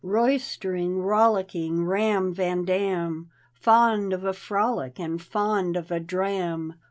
[0.03, 6.73] Roystering, rollicking Ram van Dam, Fond of a frolic and fond of a dram.